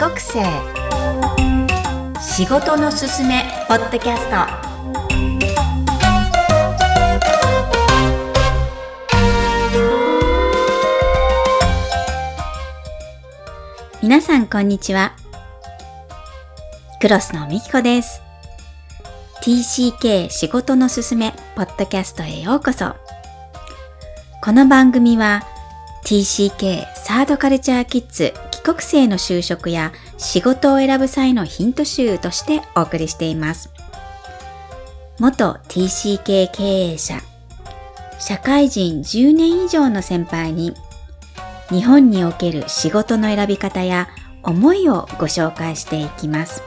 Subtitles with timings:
[0.00, 0.42] 国生
[2.18, 4.36] 仕事のすすめポッドキャスト。
[14.02, 15.12] 皆さんこんにちは。
[17.02, 18.22] クロスのみきこです。
[19.42, 22.96] TCK 仕事のすすめポッドキャストへようこそ。
[24.40, 25.42] この番組は
[26.06, 33.70] TCK サードカルチャーキッズ国生の就職や仕事を選ぶ際のヒント集としてお送りしています。
[35.18, 37.20] 元 TCK 経営者、
[38.18, 40.74] 社会人10年以上の先輩に
[41.70, 44.08] 日本における仕事の選び方や
[44.42, 46.62] 思いをご紹介していきます。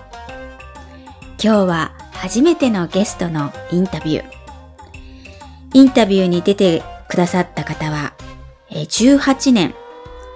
[1.44, 4.26] 今日は初めてのゲストのインタビュー。
[5.74, 8.14] インタビューに出てくださった方は
[8.70, 9.76] 18年、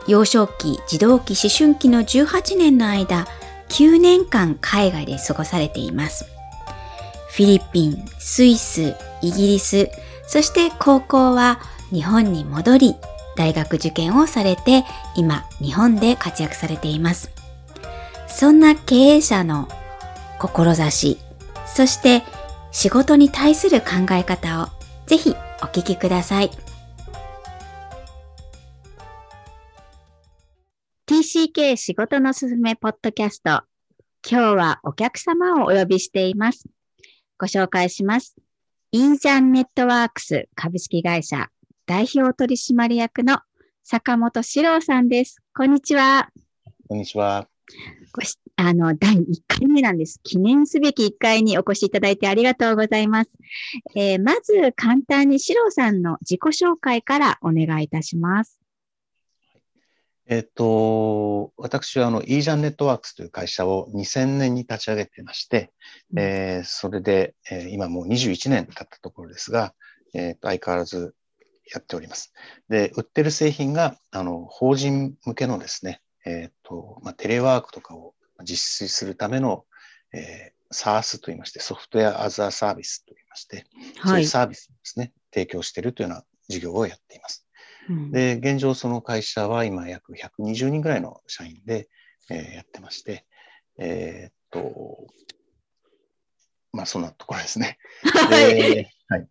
[0.07, 3.27] 幼少期、児童期、思春期の18年の間、
[3.69, 6.25] 9年間海外で過ごされています。
[7.29, 9.89] フィリピン、スイス、イギリス、
[10.25, 11.59] そして高校は
[11.91, 12.95] 日本に戻り、
[13.35, 17.29] 大学受験をされて、今、日本で活躍されています。
[18.27, 19.67] そんな経営者の
[20.39, 21.17] 志、
[21.65, 22.23] そして
[22.71, 24.67] 仕事に対する考え方を
[25.05, 26.51] ぜひお聞きください。
[31.09, 33.63] TCK 仕事のすすめポッドキャスト。
[34.29, 36.65] 今日はお客様をお呼びしています。
[37.37, 38.35] ご紹介します。
[38.91, 41.47] イージャンネットワークス株式会社
[41.85, 43.39] 代表取締役の
[43.85, 45.37] 坂本史郎さんです。
[45.55, 46.27] こんにちは。
[46.89, 47.47] こんにちは。
[48.57, 50.19] あの、第1回目なんです。
[50.23, 53.31] 記念すべき1回にお越しいただいてありがとうございます。
[53.95, 58.59] えー、まず簡単に史郎さんの自己紹介からお願いいたします。
[60.29, 65.71] えっと、私はあの、イージャンネットワークスという会社を2000年に立ち上げてまして、
[66.11, 69.73] うん、えー、それで、えー、今もう21年経ったところですが、
[70.13, 71.15] えー、と相変わらず
[71.73, 72.33] やっております。
[72.67, 79.65] で、売ってる製品が、あの、法人向けのですね、えっ、と、まあ、テレワークとかを実施するための、
[80.13, 83.65] えー、SARS と言いまして、ソフトウェアアザーサービスと言いまして、はい、
[84.09, 87.46] そういうサービスですね、提供しているというような事業をやっています。
[88.11, 91.89] で、現状その会社は今約120人ぐらいの社員で、
[92.29, 93.25] えー、やってまして、
[93.77, 95.07] えー、っと、
[96.73, 97.77] まあそんなところですね。
[98.03, 98.91] はい。
[99.09, 99.27] はい。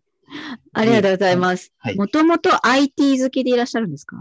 [0.73, 1.73] ありがとうございます。
[1.95, 4.17] もともと IT 好きでいらっしゃるんですか？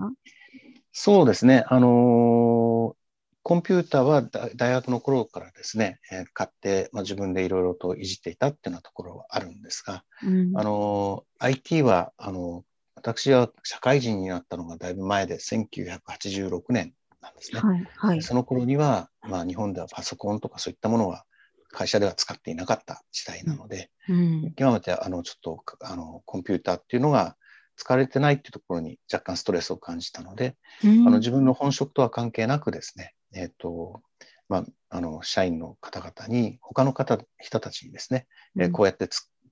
[0.93, 1.65] そうですね。
[1.69, 2.95] あのー、
[3.43, 12.65] コンピューターは大学の頃からですね、えー、買って、まあ、自分でいろいろといじっていたっていうようなところはあるんですが、うん、あのー、IT は、あの
[13.07, 17.61] 私は社会人になったのがだいぶ前で1986年なんですね。
[17.61, 21.25] はいはい、その頃には、まあ、日本ではパソコンとかそういったものは
[21.71, 27.37] 会社では使っていなかった時代なので、うん、極めてあのちょっとあのコンピューターっていうのが
[27.77, 34.01] 使われてないっていうところに若干ストレスを感じたので、うん、あの自分の本職とは関係なくですね、えっ、ー、と、
[34.49, 39.09] まあ、あの社員の方々に他の方人たちにですね、うん、えー、こうやって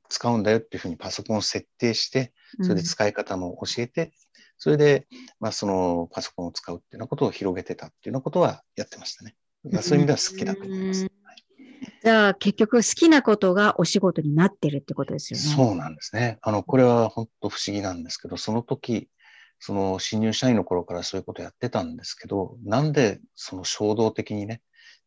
[0.09, 2.33] 使うんだよっていうふうにパソコンを設定して、
[2.63, 4.11] それで使い方も教えて、うん、
[4.59, 5.07] それで、
[5.41, 9.35] まあ、そのパソコンを使うっていうようなことを広げてたっていうようなことはやってましたね。
[9.83, 11.07] そういう意味では好きだと思います。
[12.03, 15.45] じゃあ結局好きなことがお仕事になってるってことですよね。
[15.45, 16.39] そうなんですね。
[16.43, 19.09] あの、これは本当不思議なんですけど、その時、
[19.59, 24.61] その新入社員の頃からそういうことやってたんですけど、なんでその衝動的にね、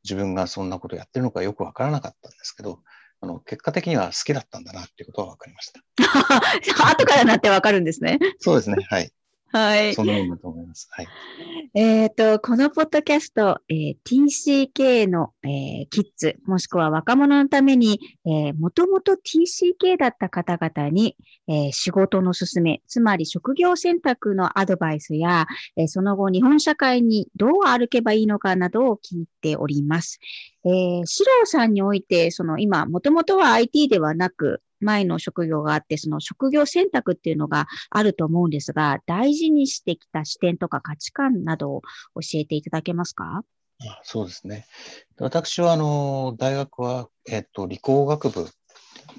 [0.03, 2.79] 自分がそんなことやってるのかよくわからなかったんですけど、
[3.21, 5.81] あの、結果的には好きだったんだなっていうことは分かりました。
[6.91, 8.19] 後からなって分かるんですね。
[8.39, 8.77] そうですね。
[8.89, 9.11] はい。
[9.51, 9.93] はい。
[9.93, 10.87] そのようだと思います。
[10.91, 11.07] はい。
[11.73, 21.15] えっ、と、このポッドキャスト、えー、TCK の、えー、キッズ、もしくは若者のために、えー、もともと TCK だった方々に、
[21.47, 25.47] えー、仕事の勧め、つまり職業選択のアドバイスや、
[25.77, 30.19] えー、その後日本社会にどう歩けばいいのかなどを聞いております。
[30.65, 41.81] えー、シローさんにおいて、その今、もともとは IT ではなく、前の職業があって、その職業選択っていうのがあると思うんですが、大事にしてきた視点とか価値観などを
[42.15, 43.43] 教えていただけますか？
[43.79, 44.65] あそうですね。
[45.19, 48.49] 私は、あの、大学は、えっ、と、理工学部で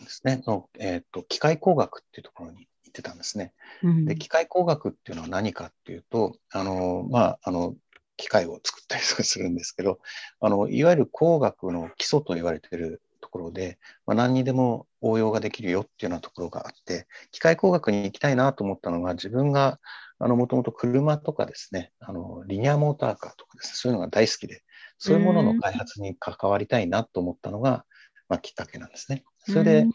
[0.08, 3.54] すね、の、えっ、と、機械工学っていうところに行ってたんですね。
[3.82, 7.76] うん、で、機械工学っていうのは何かっていうと、あの、まあ、あの、
[8.16, 10.00] 機械を作ったりとかするんですけど、
[10.40, 13.07] あの、いわゆる工学の基礎と言われていると
[13.38, 19.78] ころで、まあ、何にでも応用ができるよっていうようなところがあって、機械工学に行きたいなと思ったのが、自分が
[20.18, 24.62] あの、もともと車とかですね、あの、リニアモーターカーとかですね、そういうのが大好きで、
[24.98, 27.84] そういうものの開発に関わりたいなと思ったのが、
[28.28, 29.24] まあ、きっかけなんですね。
[29.38, 29.86] それで、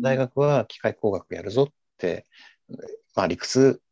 [0.00, 2.26] 大学は機械工学やるぞって、
[3.16, 3.82] まあ、理屈、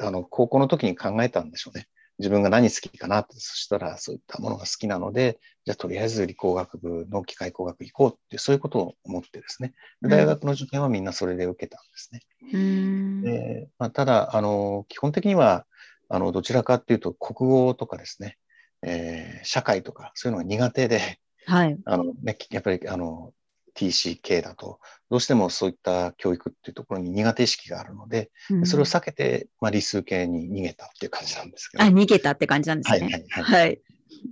[0.00, 1.88] あの、高校の時に考えたんでしょうね。
[2.20, 9.72] 自分が何好きかなって、そしたらそういったものが好きなので、じゃあとりあえず理工学部の機械工学行こうってそういうことを思ってですね。
[10.02, 12.20] 大学の受験はみんなそれで受けたんですね。
[12.52, 15.64] うん、でまあ、ただ、あの、基本的には、
[16.10, 18.36] あの、どちらかっていうと国語とかですね、
[18.82, 21.78] えー、社会とかそういうのが苦手で、はい。
[21.86, 23.32] あの、ね、やっぱり、あの、
[23.74, 24.80] TCK だと、
[25.10, 31.84] どうしてもそういった教育っていうところに苦手意識があるので、うん、それを避けて、まあ、理数系に逃げたっていう感じなんですけど。
[31.84, 33.00] あ、逃げたって感じなんですね。
[33.00, 33.66] はい、はい、はい。
[33.66, 33.80] はい、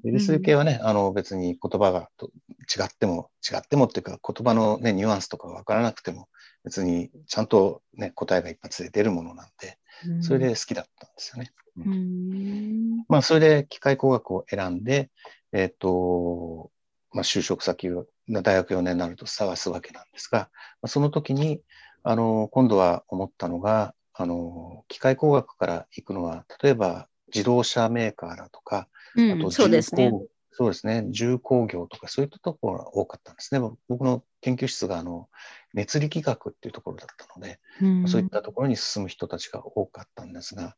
[0.05, 6.29] 理数系はね、あの別に言葉が違っても、違ってもっていうか、言葉のね、ニュアンスとかわからなくても、
[6.64, 9.79] 別にちゃんとね、答えが一発で出るものなんで、
[10.23, 11.52] それで好きだったんですよね。
[11.76, 15.11] うん、まあ、それで機械工学を選んで、
[15.52, 16.70] えっ、ー、と、
[17.13, 18.05] まあ、就職先が
[18.43, 20.51] 大学4年になると探すわけなんですが、
[20.87, 21.61] その時に、
[22.03, 30.13] あの、今度は思ったのが、あの、機械工学から行くのは、例えば自動車メーカーだとか、うん、あとそうですね。
[30.51, 31.07] そうですね。
[31.11, 33.61] 重工業とかそういったところが多かったんですね。
[33.89, 35.29] 僕の研究室があの
[35.73, 40.75] 熱力学っていうところだったので、うん、そういったところに進む人たちが多かったんですが、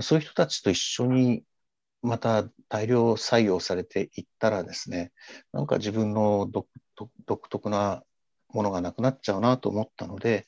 [0.00, 1.44] そういう人たちと一緒に
[2.02, 5.12] また大量採用されていったらですね、
[5.52, 6.68] なんか自分の独
[7.48, 8.02] 特な
[8.52, 10.46] ものがなくなっちゃうなと思ったので、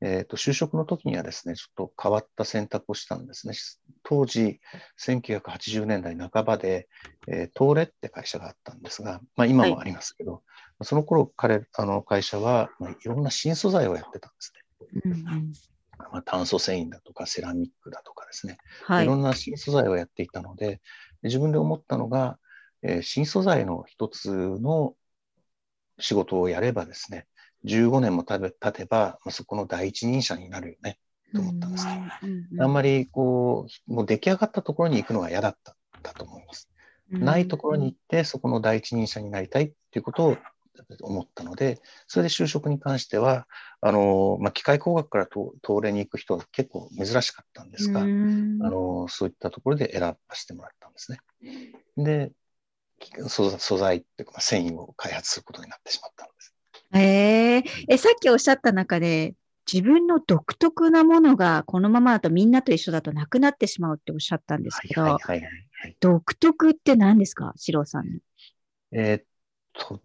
[0.00, 3.54] えー、と就職の時にはですね、ちょっと変わった選択をしたんですね。
[4.02, 4.60] 当時、
[5.00, 6.88] 1980年代半ばで、
[7.28, 10.38] えー、東レって会社があったんですが、まあ、今もありますけど、は
[10.82, 14.60] い、その頃彼、あの会社は、まあ、いろんな新素材をやってたんですね。
[15.04, 15.52] うんうん
[16.12, 20.80] まあ、炭素繊維だとかセラミックだとかですね、はい、いろんな新素材をやっていたので、
[21.22, 22.38] 自分で思ったのが、
[22.82, 24.94] えー、新素材の一つの
[25.98, 27.26] 仕事をやればですね、
[27.64, 30.98] 15年も経てば、まあ、そこの第一人者になるよね、
[31.34, 32.12] と思ったんですね。
[32.58, 36.70] あんまりこう、もう出来上がったところに行くのが嫌だっただと思います。
[37.10, 40.36] ないところに行って、そこの第一人者になりたいっていうことを
[41.02, 43.46] 思ったので、それで就職に関しては、
[43.80, 51.20] あの、まあ、機械工学から東レに行く人は結構珍しかったんですが、あの、そういったところで選ばせてもらったんですね。
[51.96, 52.32] で、
[53.28, 56.54] 素材っていうか、繊維を開発することになってしまったんです。
[56.92, 59.34] えー、え、さっきおっしゃった中で、
[59.72, 65.16] 自分の独特なものがこのままだとみんなと一緒だとなくなってしまうっておっしゃったんですけど、
[66.00, 68.18] 独特って何ですか、四郎さん。
[68.92, 69.24] えー、っ
[69.72, 70.00] と、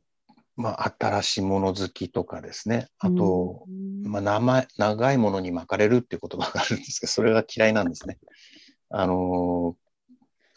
[0.55, 2.87] まあ、新しいもの好きとかですね。
[2.99, 3.65] あと、
[4.03, 8.17] まあ、名前、長いものに巻かれるっていう言葉があるんですけど、 それが嫌いなんですね。
[8.89, 9.75] あの、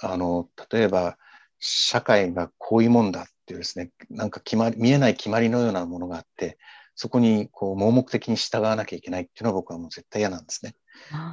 [0.00, 1.18] あの、例えば、
[1.58, 6.58] 社会がこういうもんだっていうですね、なんか決まり、見えない決まりのようなものがあって、
[7.00, 10.74] そこにこう盲目的に従わなきゃいけないっていうのは僕はもう絶対嫌なんですね。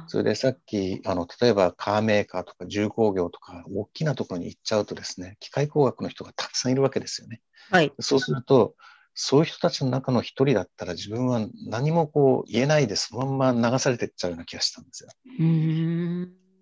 [0.06, 7.40] それでさっき、あの、例えばカーメーカーとか重工業とか大きなところに行っちゃうとですね、機械工学の人がたくさんいるわけですよね。
[7.68, 7.92] はい。
[7.98, 8.76] そうすると、
[9.12, 15.08] そういう人たちの中の一人だったら自分は何もこう言えないでそのまま流されていっちゃうような気がしたんですよ。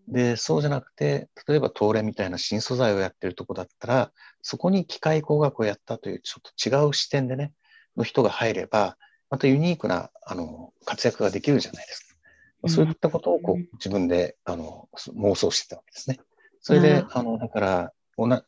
[0.09, 7.53] で、そうじゃなくて、例えば東レみたいな新素材をやってるとこだったら、そこに機械工学をやったというちょっと違う視点でね、
[7.97, 8.97] の人が入れば、
[9.31, 12.17] またユニークなあの活躍ができるじゃないです
[12.63, 12.69] か。
[12.69, 16.21] そういったことをこう自分であの妄想してたわけですね。
[16.61, 17.93] それで、あのだから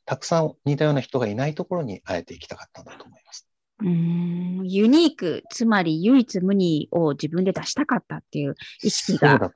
[0.04, 3.48] たくさん似たような人がいないところにあえて行きたかったんだと思います。
[3.80, 9.52] うんユニーク、つまり唯一無二を自分で出したかったっていう意識が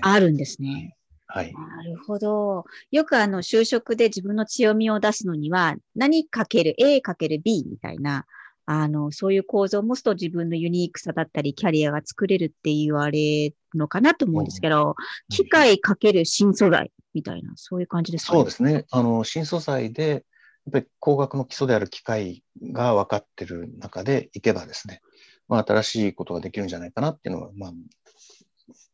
[0.00, 0.96] あるんですね。
[1.26, 1.52] はい。
[1.52, 2.64] なるほど。
[2.90, 8.26] よくあの、就職で自分の強みを出すのには、何かける A かける B みたいな、
[8.72, 14.94] あの、そういう構造を持つと自分のユニークさだったり、キャリアが作れるって言われるのかなと思うんですけど、
[15.28, 18.84] 機械かける新素材みたいな、そういう感じですか、ね、そうですね。
[18.92, 20.22] あの、新素材で、やっ
[20.70, 25.00] ぱり工学の基礎である機械が分かってる中でいけばですね、
[25.48, 27.72] まあ、新しいことができるんじゃないかなっていうのは、まあ、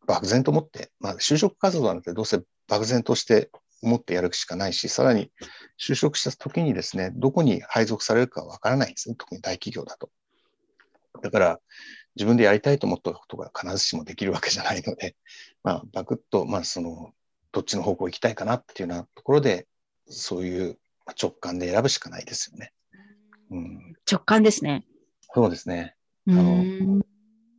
[0.07, 3.51] 漠然と思って、まあ、就職活動なんてどうせ漠然として
[3.83, 5.31] 思ってやるしかないし、さらに
[5.79, 9.15] 就職した時にですね、どこに配属されるかわからないんですね。
[9.17, 10.11] 特に大企業だと。
[11.23, 11.61] だから、
[12.17, 15.17] 自分でやりたいと思ったことが必ずしもできるわけじゃないので、
[15.63, 17.13] まあ、バクッと、まあ、その、
[17.53, 19.67] どっちの方向行きたいかなっていうようなところで、
[20.09, 20.79] そういう
[21.21, 22.73] 直感で選ぶしかないですよね。
[23.51, 24.87] うん、直感ですね。
[25.35, 25.95] そうですね。
[26.29, 27.03] あの、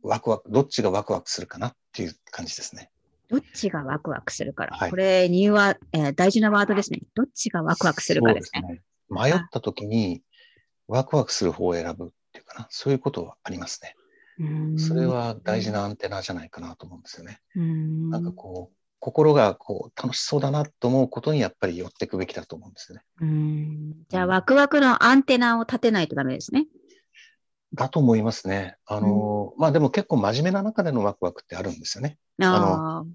[0.02, 2.90] ワクワク、どっちがワクワクするかなっていう感じですね。
[3.28, 4.76] どっちがワクワクするから。
[4.76, 7.00] はい、これ、理由は、えー、大事なワードですね。
[7.14, 8.62] どっちがワクワクするかですね。
[8.62, 10.22] すね迷った時に
[10.86, 13.94] ワクワクする方を選ぶっていうかな、そういうことはありますね。
[14.78, 17.40] それは大事なアンテナじゃないかなと思うんですよね。
[17.58, 23.04] んなんかこう、心がこう楽しそうだなと思うことにやっぱり寄っていくべきだと思うんですよね。
[23.20, 26.66] うんじゃあ、ワクワクのアンテナを立てないとダメですね。
[27.74, 28.76] だと思いますね。
[28.86, 32.18] あの、うん、まあでも結構真面目な中でのワクワクってあるんですよね。
[32.40, 33.06] あの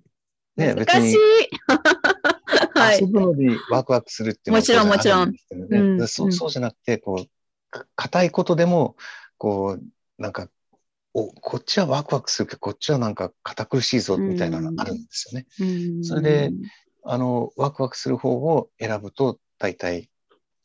[0.55, 1.15] ね、別に。
[2.99, 5.33] 遊ぶのにワクワクするっていうのは、もちろんもちろん。
[5.99, 8.95] うん、そうそうじゃなくて、こう、硬いことでも、
[9.37, 10.49] こう、なんか、
[11.15, 15.47] おこっちはワクワクするけど、こっちはなんか堅苦しいぞみたいなのがあるんですよね。
[15.59, 16.51] うん、それで、
[17.03, 20.09] あの、ワクワクする方を選ぶと、大体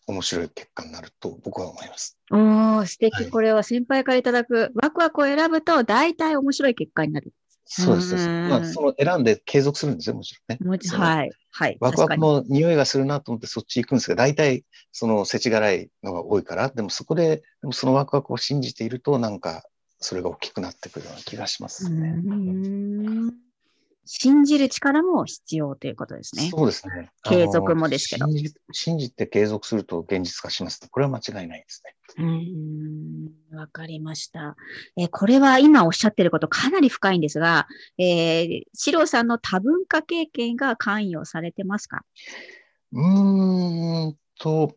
[0.09, 2.19] 面白い結果になると僕は思います。
[2.31, 7.33] お素敵、はい、これは先輩からいただく、ワクワクを選ぶと大体面白い結果になる。
[7.71, 8.15] そうです。
[8.15, 10.67] まあ、その選んで継続するんですよ、もちろんね。
[10.67, 11.01] もちろん。
[11.03, 11.31] はい。
[11.51, 11.77] はい。
[11.81, 19.65] ワクワクの匂いがするなと思ってそっち行くんですけど、大体その世知辛いのが多いから、でもそこで、でもそのワクワクを信じていると、なんか
[20.01, 22.23] それが大きくなってくるような気がしますね。
[24.11, 26.49] 信じる力も必要ということですね。
[26.51, 27.11] そうですね。
[27.25, 28.27] 継続もですけど。
[28.27, 30.81] 信じ信じて継続すると現実化します。
[30.91, 31.95] これは間違いないですね。
[32.17, 34.57] うん、わかりました。
[34.97, 42.03] えー、これは今おっしゃってることかなり深いんですが、えー、シロさんの多文化経験が関与されてますか？
[42.93, 44.75] うーんと、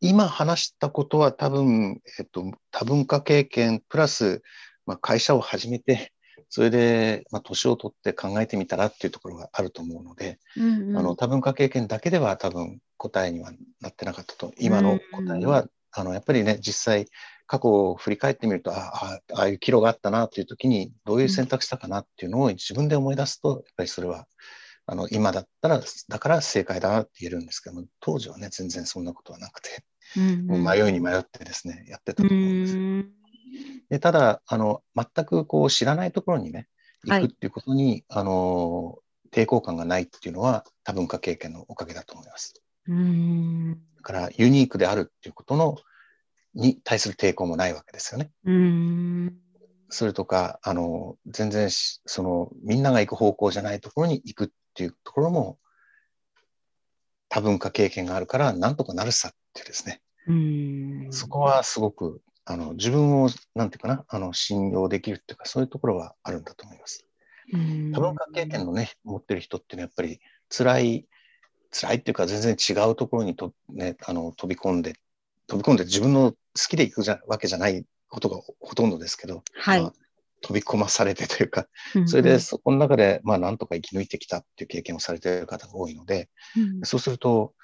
[0.00, 4.42] 今話したことは多分、えっと、多文化経験プラス、
[4.86, 6.12] まあ、会社を始めて、
[6.54, 14.52] それで、まあ、年を取って考えてみたらっていうところがあると思うので、うんうん、あの多文化経験だけでは多分答えにはなってなかったと。
[14.60, 17.06] 今の答えは、うんうん、あのやっぱりね、実際
[17.48, 24.28] 過去を振り返ってみると、ああ、ああいう岐路があったなっていう時に、どういう選択したかなっていうのを自分で思い出すと、やっぱりそれは、
[24.86, 29.82] あの今だったら、だから正解だなって言えるんですけども、当時はね、全然そんなことはなくて、
[30.16, 33.23] うんうん、迷いに迷ってですね、やってたと思うんです。
[33.90, 36.68] でただあの、全くこう知らないところにね、
[37.04, 38.98] 行くっていうことに、はい、あの
[39.30, 42.54] 抵抗感がないっていうのは多文化経験のおかげだと思います。
[42.86, 45.76] うんだからユニークであるっていうことの
[46.54, 48.30] に対する抵抗もないわけですよね。
[48.44, 49.34] うん
[49.88, 55.58] それとかあの全然そのみんなが行く方向じゃないところに行くっていうところも
[57.28, 60.00] 多文化経験があるからなんとかなるさっていうですね。
[60.26, 67.06] うんそこはすごくあの自分を、なんていうかな、あの信用できるっていうか、そういうところはあるんだと思います。
[67.92, 71.06] 多文化経験のね、持ってる人っていうのはやっぱり辛い、
[71.70, 74.94] 辛いっていうか全然違うところにと、ね、あの飛び込んで、
[75.46, 76.36] 飛び込んで自分の好
[76.68, 79.82] きで行くじゃわけじゃないことがほとんどですけど、はい。
[79.82, 79.92] まあ、
[80.42, 81.66] 飛び込まされてというか、
[82.06, 87.54] それでそこの中で、まあ、なんとか生き抜いてきたっていう経験をされている方が多いので、うん、そうすると、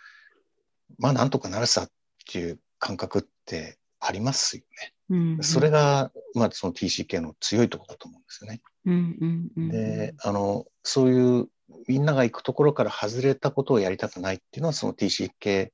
[0.98, 1.90] まあ、なんとかなるさっ
[2.32, 4.92] ていう感覚ってありますよね。
[5.10, 8.60] うんうん、それが、まあ、その TCK の強いところだと思うんですよね。
[8.86, 11.48] うんうんうん、であのそういう
[11.86, 15.70] みんなが行くところから外れたことをやりたくないっていうのはその TCK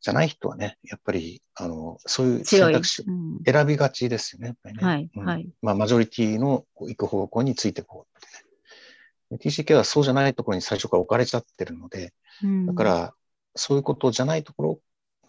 [0.00, 3.04] じゃない人はねやっぱりあのそういう選択肢を
[3.46, 4.48] 選びがちですよね。
[4.48, 9.38] やっぱりねはいはい、まあ、マジョリティの行く方向についていこうってね。
[9.38, 13.14] TCK はそうじゃないところに最初から置かれちゃってるので、うん、だから
[13.56, 14.80] そういうことじゃないところ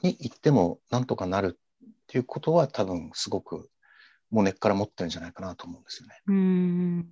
[0.01, 1.59] に行ってもなんとかなる
[2.05, 3.69] っていうことは多分すごく
[4.29, 6.21] もう根っから持ってるんじゃないかなと思うんですよね。
[6.27, 7.07] うん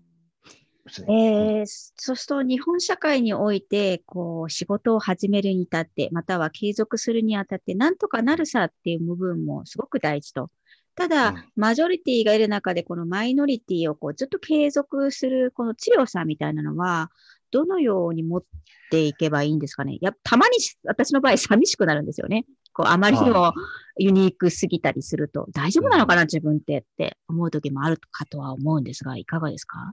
[1.08, 10.50] えー、そうすると日本社会においてこう仕事を始めるに至ってまたは継続するにあたってなんとかなるさっていう部分もすごく大事と。
[10.96, 17.10] ただ、うん、マジョリティがいる中でこのマイノリティをこうずっと継続するこの強さみたいなのは
[17.50, 18.44] どのように持っ
[18.92, 19.98] ていけばいいんですかね。
[20.02, 22.46] やたまに私の場合寂しくなるんですよね。
[22.74, 23.54] こう、あまりにも
[23.98, 29.92] ユニークすぎたりすると、大丈夫なのかな、自分ってって思う時もあるかとは思うんですが、いかがですか？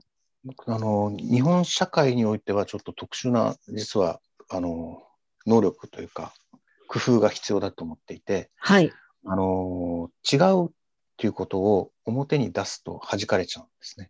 [0.65, 4.19] あの、日本社会においてはちょっと特殊な、実は、
[4.49, 5.03] あの、
[5.45, 6.33] 能力というか、
[6.87, 8.91] 工夫が必要だと思っていて、はい。
[9.23, 10.69] あの、違うっ
[11.17, 14.09] ていうことを表に出すと弾かれちゃうんですね。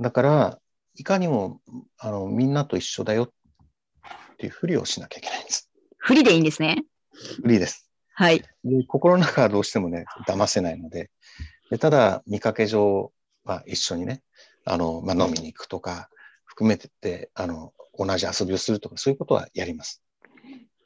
[0.00, 0.58] だから、
[0.94, 1.60] いかにも、
[1.98, 3.30] あの、みんなと一緒だよっ
[4.38, 5.70] ていうふりをしなきゃいけないんです。
[5.98, 6.84] ふりでいいんですね。
[7.42, 7.90] フリーです。
[8.14, 8.42] はい。
[8.64, 11.10] で心の中はどうしてもね、騙せないので、
[11.70, 13.12] でただ、見かけ上
[13.44, 14.22] は一緒にね、
[14.64, 16.08] あの、まあ、飲みに行くとか、
[16.44, 20.02] 含めてて、あの、同じ遊びをするとか、そういうことはやります。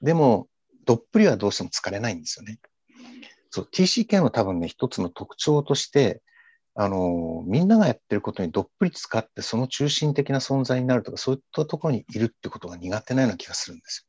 [0.03, 0.49] でも、
[0.85, 2.59] どっぷりはどうしても疲れないんですよね。
[3.51, 6.23] そう、TCK の多分ね、一つの特徴として、
[6.75, 14.07] あの、みんながやってることにどっぷり使って、その中心的な存在になるとか、そういったところにいるってことが苦手なような気がするんです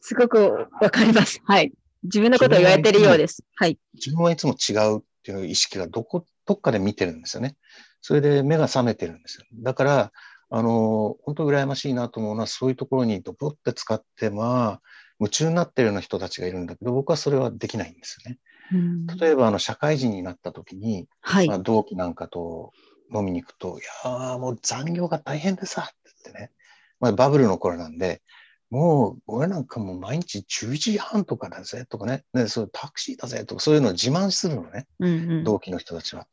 [0.00, 1.40] すごくわかります。
[1.44, 1.72] はい。
[2.02, 3.42] 自分のことを言われてるようです。
[3.56, 3.78] はい。
[3.94, 7.56] 自分はいつも違うっていう意識がどこ、どっかで見てるんですよね。
[8.02, 9.44] それで目が覚めてるんですよ。
[9.54, 10.12] だから、
[10.50, 14.80] あの、本当羨ましいなと思うのは、そういうところにドボって使って、まあ、
[15.18, 18.38] 夢中になってるような人たちがいるんだけど、僕はそれはできないんですよね。
[19.18, 22.72] 例えば、あの、社会人になった時に、はい、まあ、同期なんかと
[23.14, 26.50] 飲みに行くと、いやもう残業が大変でさ、って言ってね、
[27.00, 28.22] まあ、バブルの頃なんで、
[28.74, 36.26] もう、俺なんかもう毎日10時半とかだぜとかね、ねそうタクシーだぜとか、そういうのを自慢するのね、うんうん、同期の人たちは。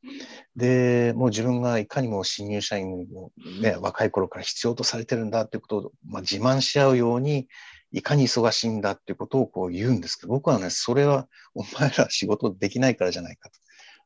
[0.56, 3.32] で、もう自分がいかにも新入社員を
[3.62, 7.48] ね、若い頃から必要とされてるんだっていうことを、まあ、自慢し合うように、
[7.92, 13.60] いかに忙しいんだっていうことをこう言うんですけど、僕はね、それはお前ら仕事できないからじゃないかと。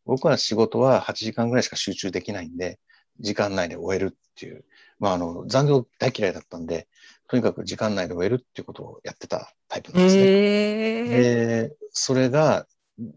[0.04, 2.80] 僕は仕事は8時間ぐらいしか集中できないんで、
[3.22, 4.65] 時間内で終えるっていう、
[5.00, 6.89] まあ、あの、残業大嫌いだったんで、
[7.27, 10.24] とにかく時間内で終えるっていうことをやってたタイプなんですね。
[10.24, 12.67] で、それが、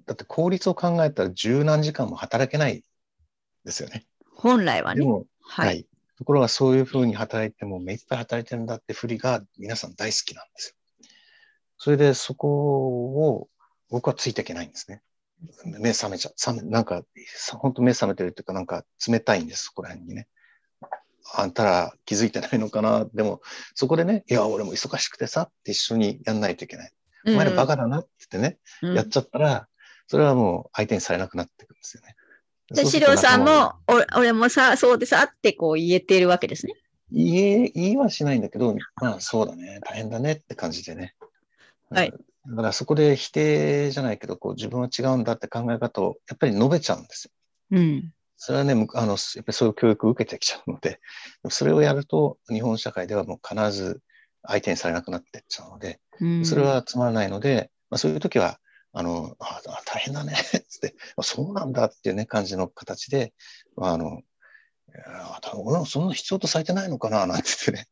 [0.06, 2.82] だって効率を考えたら十何時間も働けない
[3.64, 4.06] ですよね。
[4.34, 5.04] 本来はね。
[5.04, 5.86] はい、はい。
[6.16, 10.74] ところがそういうふうに働いても目いっぱい働いてるんだって振りが皆さん大好きなんですよ。
[11.76, 13.48] それでそこを
[13.88, 15.02] 僕はついていけないんですね。
[15.64, 17.02] 目覚めちゃ、覚め、なんか、
[17.58, 20.26] 本当目覚めてるっていうか、なんか冷たいんです、そこら辺にね。
[21.34, 23.06] あんたら気づいてないのかな。
[23.14, 23.40] でも、
[23.74, 26.92] そこでね、いや、俺も忙しくてさって一緒にやんないといけない。
[27.26, 29.68] お前らバカだなって言ってね、うん、やっちゃったら、
[30.06, 32.14] それはもう相手にされなくなってくるんですよね。
[32.74, 33.74] で、資料さんも、
[34.16, 36.74] 俺もさ、そうでさってこう言えてるわけですね。
[37.10, 41.14] 言え、言いはしないんだけど、まあそうだね、大変だねって感じでね。
[41.90, 42.12] はい。
[42.46, 47.30] だからそこで否定じゃないけど、こう自分は違うんだって考え方をやっぱり述べちゃうんですよ。
[47.72, 48.12] うん。
[48.40, 51.00] それはね、あの、やっぱりそういう教育を受けてきちゃうので、
[51.50, 54.00] それをやると日本社会ではもう必ず
[54.46, 56.00] 相手にされなくなってっちゃうので、
[56.44, 58.60] それはつまらないので、まあ、そういう時は、
[58.92, 63.34] あの、あ大変だねって、そうなんだっていうね、感じの形で、
[63.76, 64.22] あの、
[65.56, 67.88] 俺はそんな必要とされてないのかななんて言ってね、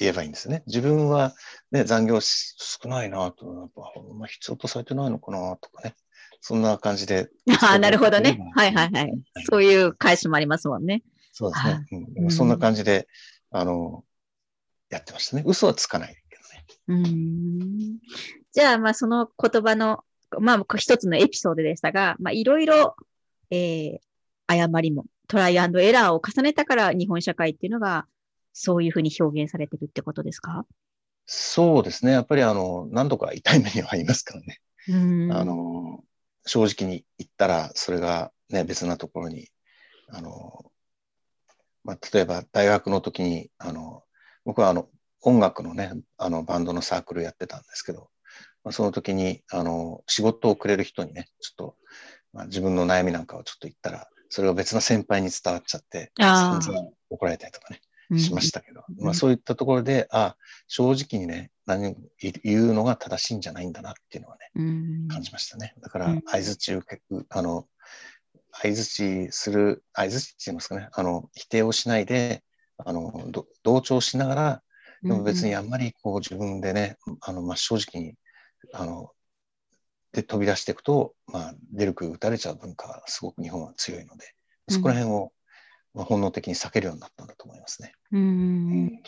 [0.00, 0.64] 言えばいいんですね。
[0.66, 1.34] 自分は、
[1.70, 5.94] ね、残業少ないなと、やっぱ、まあ、必要とされてないのかなとかね。
[6.40, 7.28] そんな感じで。
[7.62, 8.38] ああ、なるほどね。
[8.54, 9.12] はいはいはい。
[9.50, 11.02] そういう返しもありますもんね。
[11.32, 11.86] そうですね。
[12.16, 13.08] うん、そんな感じで、
[13.50, 14.04] あの、
[14.88, 15.44] やってましたね。
[15.46, 16.36] 嘘はつかないけ
[16.88, 17.04] どね。
[17.04, 17.98] うん
[18.52, 20.04] じゃあ、まあ、その言葉の、
[20.40, 22.96] まあ、一つのエピソードでしたが、まあ、いろいろ、
[23.50, 23.98] えー、
[24.46, 28.06] 誤りも、トライアンドエラーを重ねたから日本社会っていうのが、
[28.52, 30.66] そういうふうに表現されてるってことですか？
[31.26, 32.10] そうですね。
[32.10, 34.60] やっぱりあの、何度か痛い目にはありますからね。
[35.32, 36.02] あの、
[36.46, 39.48] 正直に言ったら、それがね、別なところに、
[40.08, 40.72] あの、
[41.84, 44.04] まあ、例えば大学の時に、あの、
[44.44, 44.88] 僕はあの、
[45.22, 48.10] 音楽のね、あの、バンドのサークルやってたんですけど、
[48.64, 51.76] まあ、その時に、あの、仕事をくれる人にね、ちょっと、
[52.32, 56.12] まあ、自分の悩みなんかをちょっと言ったら、それが別の先輩に伝わっちゃって、
[57.10, 57.80] 怒られたりとかね、
[58.18, 61.96] しましたけど、うん、まあそういったところで、あ正直にね、何
[62.42, 65.74] 言うのが正しいんじゃないんだなっていうのはね、うん、感じましたね。
[65.80, 67.66] だから、相づち受け、あの、
[68.52, 68.84] 相づ
[69.28, 72.42] ちする、相づちって言いますかね、あの、否定をしないで、
[72.78, 73.30] あの、
[73.62, 74.62] 同調しながら、
[75.02, 78.14] でも別にあんまりこう自分でね、あの、まあ、正直に、
[78.72, 79.10] あの、
[80.12, 84.34] で飛び出していくと、まあ、出る杭打たれちゃう文化がすごく日本は強いので、
[84.68, 85.32] そこら辺を、
[85.94, 87.92] まあ、本能的に避けるようになったんだと思いますね。
[88.12, 89.02] うん。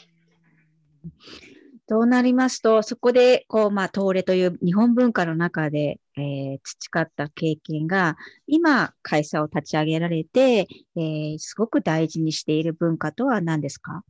[1.88, 8.16] そうなりますと、そこで、こう、まあ、東レという日本文化の中で、えー、培った経験が、
[8.46, 14.04] 今、会社を立ち上げられて、えー、すごく大事にしている文化とは何ですか？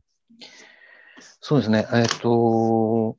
[1.41, 1.85] そうですね。
[1.93, 3.17] えっ、と、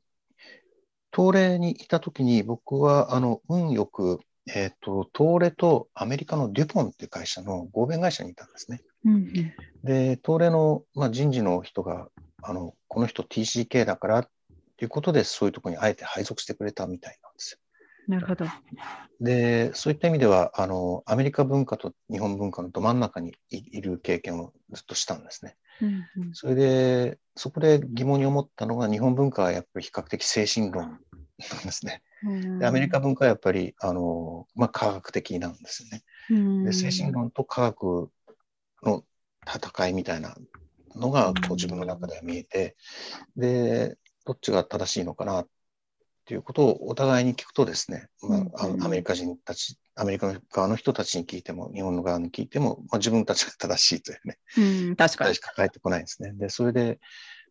[1.15, 8.81] 東レにいたときに、僕は、あの、運よく、えっ、と、東レとアメリカのデュポンっていう会社の合弁会社にいたんですね。
[9.05, 9.31] うんうん、
[9.83, 12.09] で、東レの、まあ、人事の人が、
[12.41, 14.29] あの、この人 TCK だからっ
[14.77, 17.59] ていうことで、そういうところにあえて配属してくれたみたいなんですよ。
[18.07, 18.45] なるほど。
[19.19, 25.55] で、そういった意味では、あの、アメリカ文化と日本文化のど真ん中にいる経験をずっとしたんですね。
[25.81, 30.99] うんうん、それで、そこで疑問に思ったのが、日本文化はやっぱり比較的精神論なん
[31.63, 32.01] ですね。
[32.59, 36.03] でアメリカ文化はやっぱり、あの、まあ、科学的なんですよね。
[36.63, 38.09] で精神論と科学
[38.85, 39.03] の
[39.45, 40.35] 戦いみたいな
[40.95, 42.75] のがこう自分の中では見えて、
[43.35, 45.47] で、どっちが正しいのかなっ
[46.25, 55.35] ていうことをお互いに聞くとですね、まあ、アメリカ人たち、アメリカ側の人たちに聞いても、日本の側に聞いても、まあ、自分たちが正しいというね、うん、確かに。
[55.35, 56.33] しか返ってこないんですね。
[56.33, 56.99] で、それで、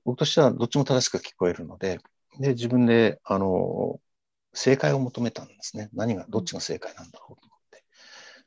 [0.05, 2.01] 僕としてはどっちも正しく聞こえるので、
[2.41, 4.01] で、自分で、あの、
[4.53, 5.89] 正解を求めたんですね。
[5.93, 7.54] 何が、どっちが正解なんだろうと。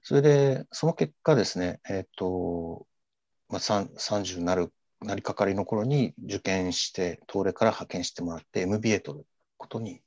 [0.07, 2.87] それで、その結果ですね、えっ、ー、と、
[3.49, 9.25] まあ、30なる、なりかかりの頃に受験して、東レから派遣してもらって MBA 取る
[9.57, 10.01] ことに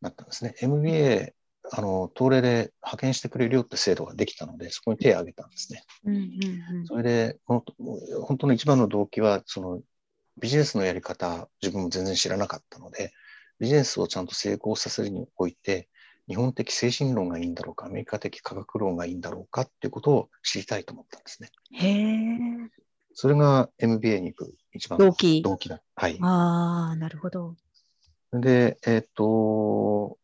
[0.00, 0.56] なったんですね。
[0.60, 1.34] MBA、
[1.70, 5.84] あの、東レで派遣してくれるよって制度ができたので、そこに手を挙げたんですね。
[6.06, 7.62] うんうんうん、それで、本
[8.38, 9.82] 当の一番の動機は、その
[10.40, 13.12] ビジネスのやり方、自分も全然知らなかったので、
[13.60, 15.88] ビジネスをちゃんと成功させるにおいて、
[16.30, 21.50] 日本的精神論がいいんだろうか、アメリカ的科学論がいいんだろうかっていうことを知りたいと思ったんですね。
[21.72, 22.36] へえ。
[23.14, 25.42] それが MBA に行く一番動機。
[25.42, 25.82] 動機だ。
[25.96, 26.16] はい。
[26.22, 27.56] ああ、なるほど。
[28.32, 30.18] で、えっ、ー、と、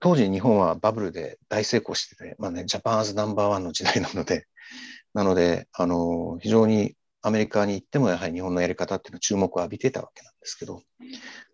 [0.00, 4.48] 当時日本はバブルで大成功してて、まあね、ジャパンアズナンバーワンの時代なので、
[5.14, 10.82] なので、あの、非常にアメリカに行ってもやはり日本のやり方っていうのは注目を浴びてたわけなんですけど、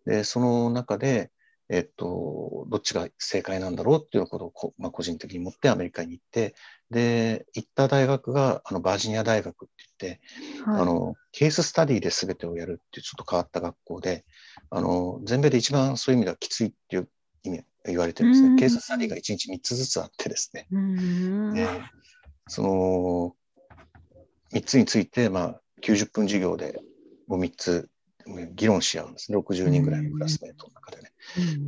[0.07, 1.31] で、その中で、
[1.73, 6.57] えっと、どっちが正解なんだろうっていうことをこ、まあ、個人的に持ってアメリカに行って、
[6.91, 10.21] で、行った大学があのバージニア大学って言って、
[10.69, 14.25] はい、あの、ケーススタディで全てをやるっていうちょっと変わった学校で、
[14.71, 17.09] あの、全米で一番そういう意味ではきついっていう
[17.45, 18.57] 意味、言われてるんですね。
[18.59, 20.67] ケーススタディが1日3つずつあってですね。
[21.55, 21.69] で、
[22.49, 23.37] その、
[24.53, 26.81] 3つについて、まあ、90分授業で
[27.29, 27.90] もう3つ
[28.55, 29.39] 議論し合うんですね。
[29.39, 31.11] 60人ぐらいのクラスメートの中でね。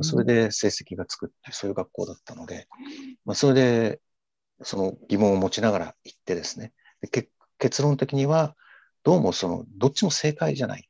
[0.01, 2.67] それで成績がつくってそういう学校だったので、
[3.25, 4.01] まあ、それで
[4.61, 6.73] その疑問を持ちながら行ってですね。
[7.01, 7.27] で
[7.59, 8.55] 結論的には、
[9.03, 10.87] どうもその、どっちも正解じゃない。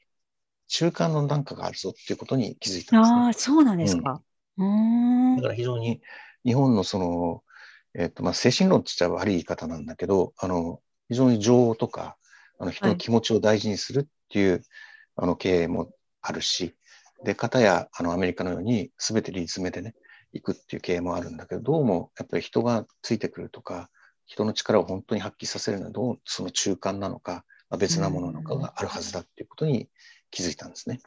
[0.67, 3.19] 中間の段階があるぞっていうことに気づいたんです、ね。
[3.25, 4.21] ああ、そうなんですか。
[4.57, 6.01] うん、だから非常に
[6.45, 7.43] 日本のその、
[7.95, 12.17] えっ、ー、と、まあ、精神論って言っちゃ悪い言い方なんだけど、あの、非常に情とか、
[12.59, 14.61] あの人の気持ちを大事にするっていう、はい、
[15.15, 16.75] あの経営もあるし、
[17.23, 19.95] で、方やあのアメリカのように全てリズムでね、
[20.33, 23.89] 行くっていう経営もあるんだけど、どうもやっぱり人がついてくるとか、
[24.25, 29.89] 人の力を本当に発揮させるのはどうその中間なのか、まあ、別なものなのかがあるはずだっていうことに
[30.31, 31.01] 気づいたんですね。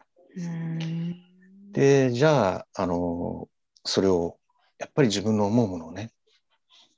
[1.73, 3.49] で、じゃあ、あの、
[3.85, 4.39] それを
[4.79, 6.13] やっぱり自分の思うものをね、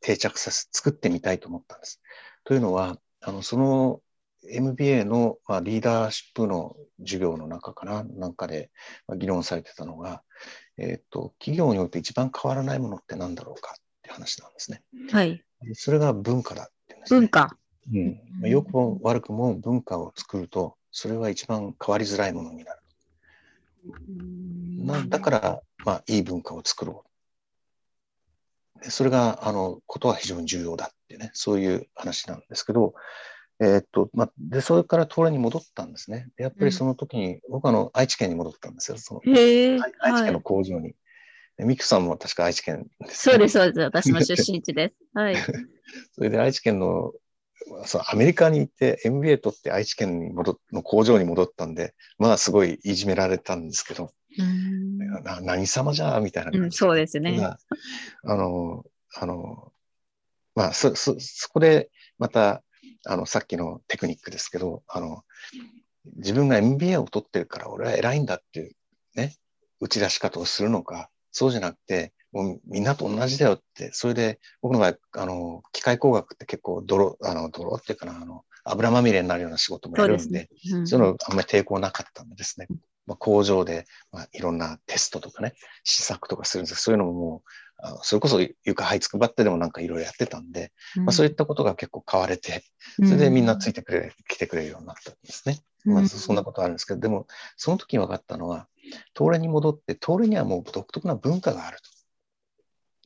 [0.01, 2.01] 定着させ、作ってみたいと思ったんです。
[2.45, 4.01] というのは、あの、その
[4.45, 8.71] MBA の、まあ、リーダーシップの授業の中かな、なんかで、
[9.07, 10.23] まあ、議論されてたのが、
[10.77, 14.83] えっ、ー、と、企業において一番変わらないものって何だろうかって話なんですね。
[15.11, 15.45] はい。
[15.75, 17.57] それが文化だってうんです、ね、文化。
[17.93, 18.21] うん。
[18.41, 22.81] まあ、よくも悪くも文化を作ると、それは一番変わりづらいものになる。
[24.85, 28.91] まあ、だから、まあ、いい文化を作ろう。
[28.91, 32.95] それが、あの、ことは非常に重要だってね、そういう話なんですけど、
[33.61, 36.29] えー、っと、まあ、で、それから東レに戻ったんですね。
[36.37, 38.99] で、やっぱりその時に、僕はあの、愛知県に戻ったんですよ。
[38.99, 40.95] その愛知県の工場に。
[41.57, 43.81] はい、ミクさんも確か愛知県です、ね、そうです、そうです。
[43.81, 44.95] 私の 出身地です。
[45.13, 45.37] はい。
[46.15, 47.13] それで愛知県の、
[47.85, 54.13] そうアメリカに行って MBA 取って愛知県に戻の工場に戻ったんで、まあすごいいじめられたんですけど、
[55.25, 57.41] な何様じゃみたいなうん、そうですね。
[57.43, 57.59] あ
[58.25, 59.73] の、あの、
[60.55, 62.63] まあそ、そ、そこでまた
[63.09, 65.25] あの、さっきのテクニックですけど、あの、
[66.17, 68.73] 自分が MBA を取ってるから俺は偉いんだっていう
[69.15, 69.35] ね、
[69.81, 80.49] 打ち出し方をするのか、そうじゃなくて、もうみんなと同じだよって、それで僕の場合、あの、機械工学って結構泥、あの、泥っていうかな、あの、油まみれになるような仕事もやるんで、そう、ね。
[80.73, 82.67] うん、いうのあんまり抵抗なかったんでですね、
[83.07, 87.51] まあ、工場で、まあ、いろんなテストとかね、試作とかするんですそういうのももう、
[88.03, 92.65] それこそ床這いつくばってでもなんかいろいろやってたんで、うん、まあ、そういったことが結構買われて、
[92.97, 95.61] それでみんなついてくれ、来てくれるようになったんですね。
[95.85, 98.67] まあ、そんなことあるんですけど、でも、その時に分かったのは、
[99.17, 101.91] 東レに戻って、東レにはもう独特な文化があると。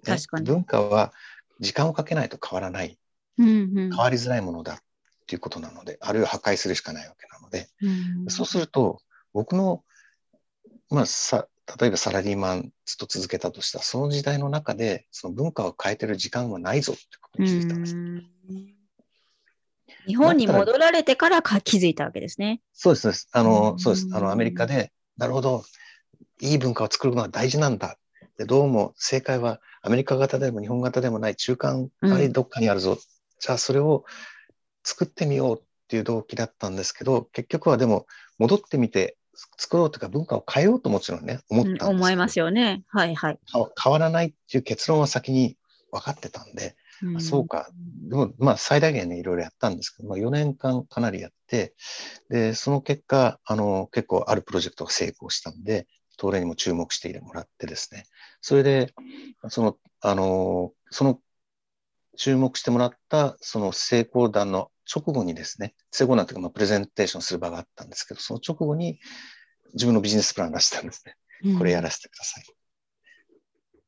[0.05, 0.47] 確かに。
[0.47, 1.13] 文化は
[1.61, 2.99] 時間をかけないと変わらない。
[3.39, 4.79] うんうん、変わりづらいものだっ
[5.27, 7.69] ていうことなので、あるいは破壊するしかないわけなので、
[8.25, 9.01] うん、そうすると、
[9.33, 9.85] 僕の、
[10.91, 11.47] まあ、さ
[11.81, 17.97] 例えばサラリーマンずっと続けたとしたら、その時代の中で、その文化を変えてる時間はないぞってことに気づいたんです。
[20.07, 22.61] 日本に戻られてからか気づいたわけですね。
[22.73, 23.29] そうです、そうです。
[23.33, 24.09] あの、そうです。
[24.13, 25.65] あの、アメリカで、なるほど、
[26.41, 27.97] いい文化を作るのは大事なんだ。
[28.39, 32.93] でどうも正解はアメリカ型でも日本型でもない中間がどっかにあるぞ。
[32.93, 32.99] うん、
[33.39, 34.05] じゃあそれを
[34.85, 38.07] 作ってみようっていう動機だったんですけど、結局はでも
[38.39, 42.83] 戻ってみて作ろうとか文化を変えようともちろんね、思ったんです、思いますよね。
[42.89, 43.39] はいはい。
[43.83, 45.57] 変わらないっていう結論は先に
[45.91, 47.69] 分かってたんで、うん、そうか。
[48.09, 51.75] でも、まあ、最大限ね、いろいろやったんですけど、まあ、4年間かなりやって、
[52.29, 55.87] で、その結果、あの、結構あるプロジェクトが成功したんで、
[56.19, 58.05] 東レにも注目してもらってですね、
[58.41, 58.93] それで、
[59.49, 61.19] その、あの、その、
[62.17, 68.99] 注目してもらった、その成功談の直後にですね、成功談というか、まあ、プレゼンテーションする場があったんですけど、その直後に
[69.75, 71.17] 自分のビジネスプラン出したんですね。
[71.59, 72.45] これやらせてください。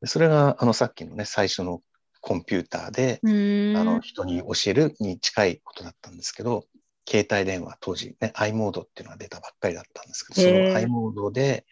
[0.03, 1.83] うん、それが、あの、さっきのね、最初の
[2.21, 6.65] コンピューターで、あの、人に教えるに近いことだったんですけど、
[7.07, 11.67] 携帯電話、当時ね、i モードっていうのが出たばっかりだったんですけど、その i モードで、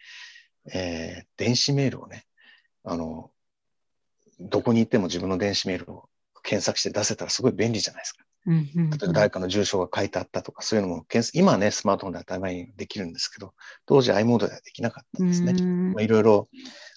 [0.71, 2.25] えー、電子メールをね、
[2.83, 3.31] あの、
[4.39, 6.09] どこに行っても自分の電子メールを
[6.43, 8.23] 検索して出せたらすごい便利じゃないですか。
[8.45, 13.53] 例えば誰かの住所が書いてあったとか、そういうのも、今はね、スマートフォンで当たり前にできるんですけど、
[13.85, 15.53] 当時 i モードではできなかったんですね。
[15.93, 16.49] まあ、いろいろ、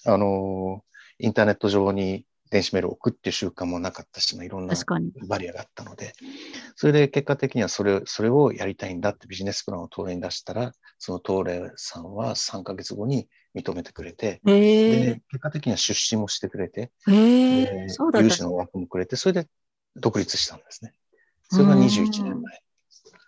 [0.05, 0.83] あの
[1.19, 4.75] インターネット上に電子メールを置くっていう習慣もなかったし、まあ、いろんな
[5.27, 6.13] バリアがあったので、
[6.75, 19.47] それで結果的にはそれそれをやりたいんだってビジネスプランを東レに出したら、その東レさんは3ヶ月後に認めてくれて、で結果的には出資もしてくれて、融資の枠もくれて、それで
[19.95, 20.93] 独立したんですね。
[21.49, 22.61] それが21年前。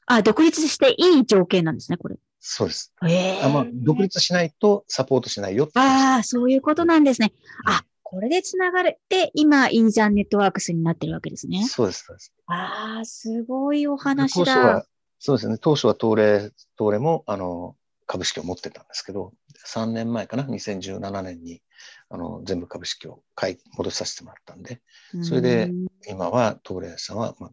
[0.05, 2.15] あ、独立していい条件なんですね、これ。
[2.39, 2.93] そうです。
[2.99, 7.33] あまあ、独立しないとサポートしないよああ、そういうことなんですね。
[7.65, 11.65] あ、これでつながれて、今、インジャンネットワークスになってるわけですね。
[11.67, 12.33] そうです、そうです。
[12.47, 14.85] ああ、すごいお話だ。
[15.19, 15.57] そうですね。
[15.59, 17.75] 当初は東レ、東レも、あの、
[18.09, 19.33] 株式を持ってたんですけど、
[19.67, 21.61] 3年前かな、2017年に、
[22.09, 24.81] あの、全部株式を買い戻させてもらったんで、
[25.21, 25.71] それで、
[26.07, 27.51] 今は東レさんは、まあ、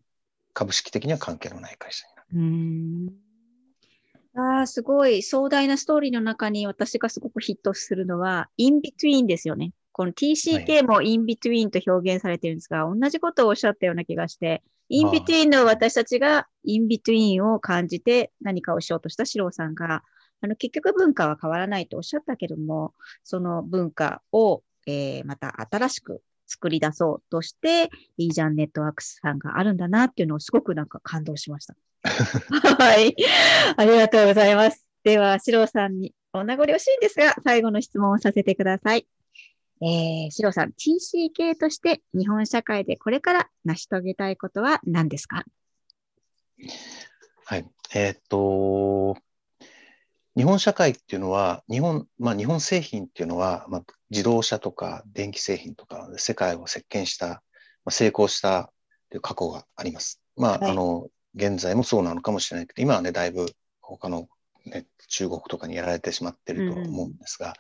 [0.55, 3.12] 株式的には関係のない会社にな
[4.40, 4.59] る。
[4.59, 9.73] ああ、すごい壮大なストーリーの中に私がすごくヒットするのは、 in between ですよね。
[9.92, 20.03] この TCK も in between と表現されてるんですが、はい、同じことをおっしゃったような気がして、 in between の私たちが in between を感じて何かをしようとした史郎さんが、
[20.40, 22.94] あの結局文化は変わらないとおっしゃったけども、
[23.25, 31.75] その文化を、えー、また新しく作り出そうとして、いいじゃんネットワークスさんがあるんだなっていうのをすごくなんか感動しました。
[32.79, 33.16] はい。
[33.77, 34.87] ありがとうございます。
[35.03, 39.07] では、四郎さんにお名残惜しいんですが、最後の質問をさせてください。
[39.83, 45.44] えー、シロさん、TCK として日本社会でこれから成し遂げたいことは何ですか？
[47.44, 47.68] はい。
[47.94, 49.16] えー、っと、
[50.37, 57.42] 日本社会っていうのは、日本、まあ日本製品っていうのは、まあ自動車とか電気製品とか世界を席巻した、ま
[57.87, 58.72] あ、成功した
[59.11, 60.20] という過去があります。
[60.37, 63.46] まあ、はい、あの、現在もそうなのかもしれないけど、今はね、だいぶ
[63.81, 64.29] 他の、
[64.64, 67.55] ね、中国とかにやられてしまってると思うんですが、うん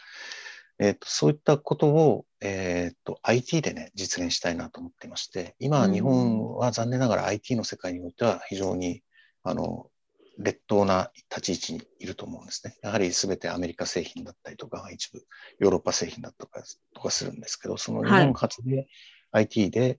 [0.78, 9.02] えっ、と、そういったことを、えっ、と、IT でね、実現したいなと思っていまして、今、日本は残念ながら IT の世界においては非常に、
[9.42, 9.90] あの、
[10.38, 12.76] 劣等な立ち位置にいると思うんですね。
[12.82, 15.24] やはり全てアメリカ製品だったりとか、一部
[15.58, 16.62] ヨーロッパ製品だとか
[16.94, 18.88] とかするんですけど、その日本発で
[19.32, 19.98] IT で、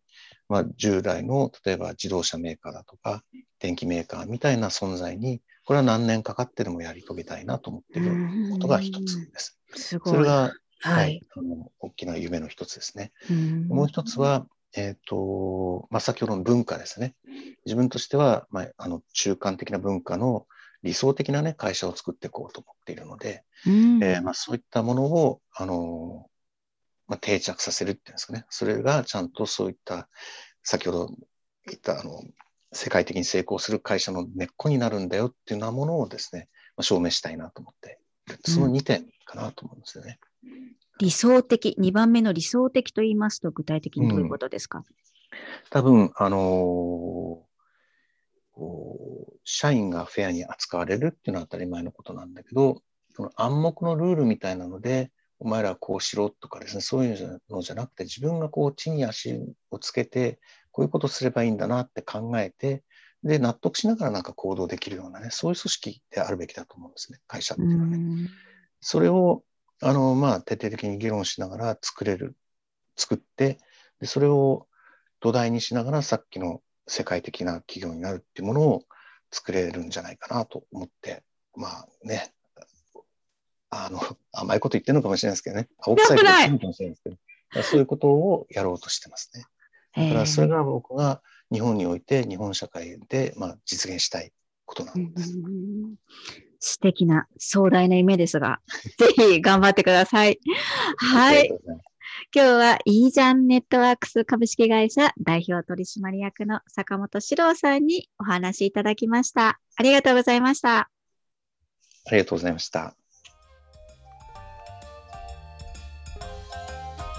[0.50, 3.24] まあ、従来の例えば自動車メーカーだとか
[3.60, 9.60] 電気メーカーみたいな存在にこれは何年かかってでもやり遂げたいなと思っていることが一つです。
[9.76, 13.12] すそれがはい、あの大きな夢の一つですね。
[13.68, 17.16] もう一つは、えっ、ー、と、まあ、先ほどの文化ですね。
[17.66, 20.46] 自分としては、まあ、あの中間的な文化の
[20.84, 26.30] 理想的な、ね、会社を作っていこうと思っているので、えー、まあ、そういったものを、あの
[27.08, 28.46] まあ、定着させるっていうんですかね。
[28.50, 30.10] それがちゃんとそういった、
[30.64, 31.08] 先ほど
[31.66, 32.22] 言ったあの
[32.74, 38.00] 世界的に成功する会社の根っこになるんだよっていうようなものをですね、まあ、証明したいなと思って、
[38.46, 40.20] その2点かなと思うんですよね。
[41.00, 44.86] 理想的、2番目の理想的と言いますと、具体的にどういうことですか、うん、
[45.70, 48.62] 多分、あのー、
[49.44, 52.82] 社員がフェアに扱われるっていうのは当たり前のことなんだけど、
[53.16, 60.40] その暗黙のルールみたいなので、お前らこうしろとかですね、そういうのじゃなくて、自分がこう地に足をつけて、
[60.72, 62.84] こういうことすればいいんだなって考えて、
[63.24, 68.30] で、納得しながらなんか行動できるようなね、そういう組織であるべきだと思うんですね、会社っていうのはね。
[68.82, 69.44] それを
[69.82, 72.36] あの、まあ、徹底的に議論しながら作れる、
[72.96, 73.60] 作って、
[74.00, 74.68] で、それを
[75.20, 78.84] 土台にしながらさっきの世界的な企業になるっていうものを
[79.32, 81.24] 作れるんじゃないかなと思って、
[81.56, 82.34] まあね、
[83.70, 84.00] あの、
[84.32, 85.68] 甘いこと言ってるのかもしれないですけどね。
[85.80, 89.46] 青臭いこと言ってるのかもしれないですけど、そういうことをやろうとしてますね。
[89.96, 94.32] だからそれが僕が日本において日本社会で、まあ、実現したい
[94.66, 95.34] ことなんです。
[96.60, 98.60] 素敵な壮大な夢ですが、
[98.98, 100.40] ぜひ頑張ってください。
[100.98, 101.50] はい。
[102.34, 109.60] 今日は e ジャンネットワークス株式会社代表取締役の坂本史郎さんにお話しいただきました。
[109.76, 110.90] ありがとうございました。
[112.06, 112.96] ありがとうございました。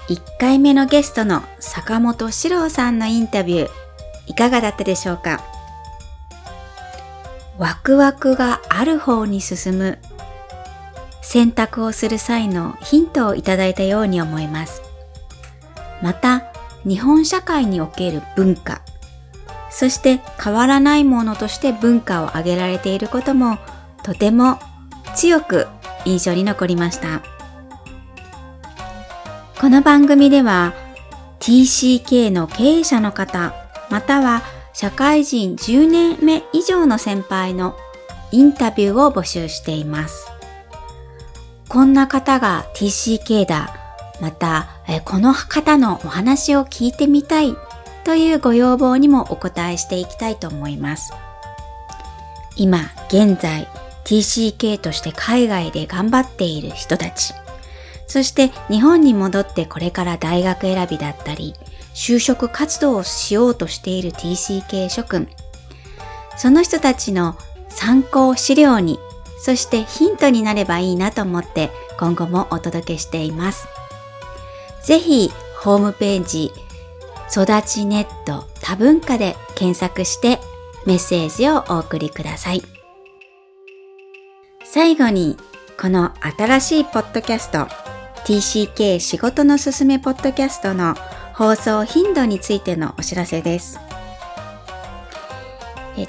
[0.09, 3.69] 1回目のゲストの坂本史郎さんのインタビュー、
[4.27, 5.58] いかがだったでしょうか？
[7.59, 9.99] ワクワクがある方に進む
[11.23, 14.83] 選択をする際のヒントをいただいたように思います。
[16.01, 16.53] また、
[16.87, 18.81] 日本社会における文化、
[19.71, 23.59] そして変わらないものとして文化を挙げられていることも
[24.05, 24.59] とても
[25.17, 25.67] 強く
[26.05, 27.23] 印象に残りました。
[29.61, 30.73] この番組では
[31.41, 33.53] TCK の経営者の方、
[33.91, 34.43] または
[34.81, 37.77] 社会人10年目以上の先輩の
[38.31, 40.31] インタビューを募集しています。
[41.69, 43.75] こんな方が TCK だ。
[44.21, 47.57] また、えこの方のお話を聞いてみたい
[48.05, 51.13] というご要望にもお答えしていきたいと思います。
[52.55, 53.67] 今、現在、
[54.05, 57.35] TCK として海外で頑張っている人たち、
[58.07, 61.55] そして日本に戻ってこれから大学選びだったり、
[61.99, 65.29] 就職活動をしようとしている TCK 諸君、
[66.37, 67.37] その人たちの
[67.69, 69.01] 参考資料に
[69.41, 73.67] そしてヒントになればいいなと思って今後もお届けしています。
[74.85, 76.53] ぜひホームページ
[77.33, 80.39] 育ちネット多文化で検索して
[80.87, 82.63] メッセージをお送りください。
[84.65, 85.37] 最後に
[85.81, 87.67] この新しいポッドキャスト
[88.25, 90.95] TCK 仕事のすすめポッドキャストの
[91.39, 93.79] 放送頻度についてのお知らせです。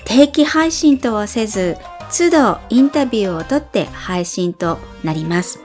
[0.04, 1.78] 定期配信とはせず
[2.10, 5.60] 都度インタビューをとって配信となります。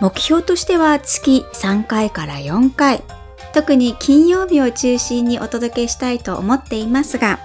[0.00, 3.04] 目標としては月3回から4回、
[3.52, 7.38] 特に金曜日を中心にお届けしたいと思っていますが、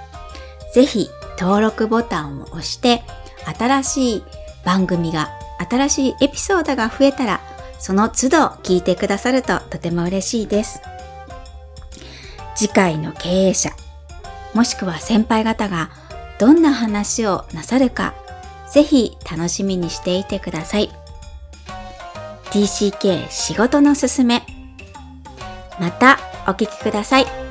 [0.74, 1.08] ぜひ
[1.40, 3.04] 登録ボタンを押して
[3.46, 4.24] 新しい
[4.66, 5.30] 番組が、
[5.70, 7.42] 新しいエピソードが増えたら、
[7.80, 10.82] その都度聞いてくださるととても嬉しいです。
[12.56, 13.72] 次回の経営者、
[14.54, 15.90] もしくは先輩方が
[16.40, 18.14] どんな話をなさるか、
[18.72, 20.90] ぜひ楽しみにしていてください。
[22.52, 24.44] TCK 仕事のすすめ。
[25.80, 27.49] またお聞きください。